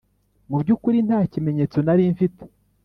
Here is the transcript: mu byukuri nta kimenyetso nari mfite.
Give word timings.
mu 0.49 0.57
byukuri 0.61 0.97
nta 1.07 1.19
kimenyetso 1.31 1.77
nari 1.81 2.03
mfite. 2.13 2.43